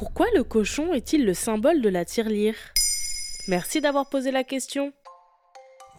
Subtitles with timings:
[0.00, 2.54] Pourquoi le cochon est-il le symbole de la tirelire?
[3.48, 4.94] Merci d'avoir posé la question.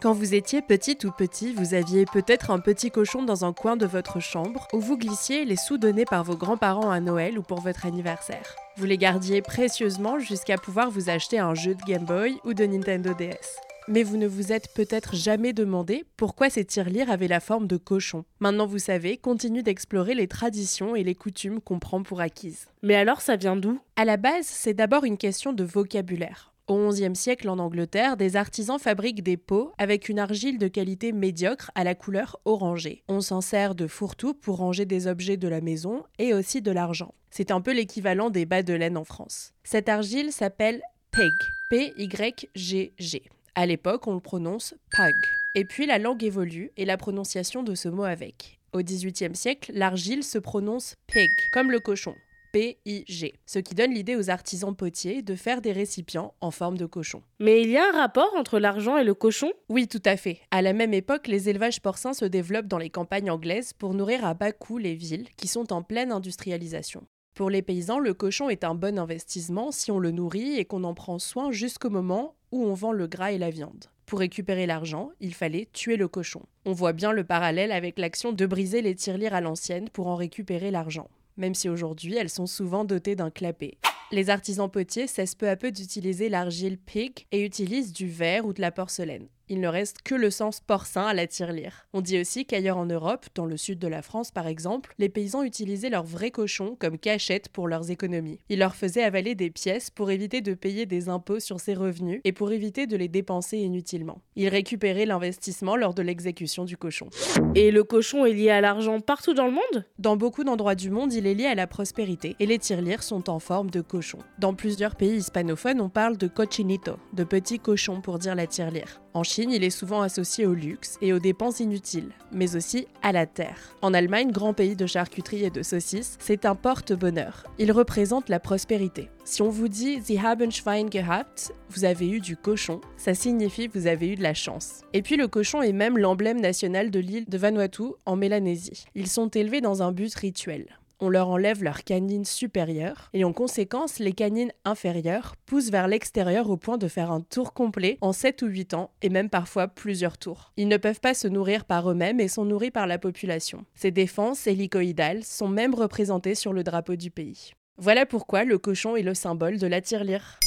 [0.00, 3.76] Quand vous étiez petite ou petit, vous aviez peut-être un petit cochon dans un coin
[3.76, 7.42] de votre chambre où vous glissiez les sous donnés par vos grands-parents à Noël ou
[7.42, 8.56] pour votre anniversaire.
[8.76, 12.66] Vous les gardiez précieusement jusqu'à pouvoir vous acheter un jeu de Game Boy ou de
[12.66, 13.71] Nintendo DS.
[13.88, 17.76] Mais vous ne vous êtes peut-être jamais demandé pourquoi ces tirelires avaient la forme de
[17.76, 18.24] cochon.
[18.40, 22.66] Maintenant vous savez, continue d'explorer les traditions et les coutumes qu'on prend pour acquises.
[22.82, 23.80] Mais alors ça vient d'où?
[23.96, 26.52] À la base, c'est d'abord une question de vocabulaire.
[26.68, 31.12] Au XIe siècle en Angleterre, des artisans fabriquent des pots avec une argile de qualité
[31.12, 33.02] médiocre à la couleur orangée.
[33.08, 36.70] On s'en sert de fourre-tout pour ranger des objets de la maison et aussi de
[36.70, 37.14] l'argent.
[37.30, 39.52] C'est un peu l'équivalent des bas de laine en France.
[39.64, 41.32] Cette argile s'appelle PEG,
[41.68, 43.22] P-Y-G-G.
[43.54, 45.14] À l'époque, on le prononce PUG.
[45.54, 48.58] Et puis la langue évolue et la prononciation de ce mot avec.
[48.72, 52.14] Au XVIIIe siècle, l'argile se prononce pig, comme le cochon.
[52.54, 56.86] P-I-G, ce qui donne l'idée aux artisans potiers de faire des récipients en forme de
[56.86, 57.22] cochon.
[57.40, 59.52] Mais il y a un rapport entre l'argent et le cochon?
[59.68, 60.40] Oui, tout à fait.
[60.50, 64.24] À la même époque, les élevages porcins se développent dans les campagnes anglaises pour nourrir
[64.24, 67.06] à bas coût les villes qui sont en pleine industrialisation.
[67.34, 70.84] Pour les paysans, le cochon est un bon investissement si on le nourrit et qu'on
[70.84, 73.86] en prend soin jusqu'au moment où on vend le gras et la viande.
[74.06, 76.42] Pour récupérer l'argent, il fallait tuer le cochon.
[76.66, 80.16] On voit bien le parallèle avec l'action de briser les tirelires à l'ancienne pour en
[80.16, 83.78] récupérer l'argent même si aujourd'hui elles sont souvent dotées d'un clapet.
[84.10, 88.52] Les artisans potiers cessent peu à peu d'utiliser l'argile pig et utilisent du verre ou
[88.52, 91.86] de la porcelaine il ne reste que le sens porcin à la tirelire.
[91.92, 95.08] On dit aussi qu'ailleurs en Europe, dans le sud de la France par exemple, les
[95.08, 98.38] paysans utilisaient leurs vrais cochons comme cachette pour leurs économies.
[98.48, 102.20] Ils leur faisaient avaler des pièces pour éviter de payer des impôts sur ces revenus
[102.24, 104.20] et pour éviter de les dépenser inutilement.
[104.36, 107.08] Ils récupéraient l'investissement lors de l'exécution du cochon.
[107.54, 109.84] Et le cochon est lié à l'argent partout dans le monde?
[109.98, 113.28] Dans beaucoup d'endroits du monde, il est lié à la prospérité et les tirelires sont
[113.28, 114.18] en forme de cochon.
[114.38, 119.01] Dans plusieurs pays hispanophones, on parle de cochinito, de petits cochons pour dire la tirelire.
[119.14, 123.12] En Chine, il est souvent associé au luxe et aux dépenses inutiles, mais aussi à
[123.12, 123.76] la terre.
[123.82, 127.44] En Allemagne, grand pays de charcuterie et de saucisses, c'est un porte-bonheur.
[127.58, 129.10] Il représente la prospérité.
[129.24, 133.68] Si on vous dit Sie haben Schwein gehabt, vous avez eu du cochon, ça signifie
[133.68, 134.80] vous avez eu de la chance.
[134.94, 138.86] Et puis le cochon est même l'emblème national de l'île de Vanuatu en Mélanésie.
[138.94, 140.66] Ils sont élevés dans un but rituel
[141.02, 146.48] on leur enlève leurs canines supérieures et en conséquence, les canines inférieures poussent vers l'extérieur
[146.48, 149.66] au point de faire un tour complet en 7 ou 8 ans et même parfois
[149.66, 150.52] plusieurs tours.
[150.56, 153.64] Ils ne peuvent pas se nourrir par eux-mêmes et sont nourris par la population.
[153.74, 157.52] Ces défenses hélicoïdales sont même représentées sur le drapeau du pays.
[157.78, 160.38] Voilà pourquoi le cochon est le symbole de la tirelire.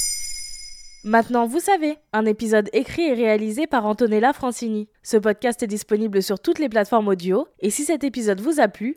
[1.04, 4.88] Maintenant, vous savez, un épisode écrit et réalisé par Antonella Francini.
[5.02, 8.66] Ce podcast est disponible sur toutes les plateformes audio, et si cet épisode vous a
[8.66, 8.96] plu,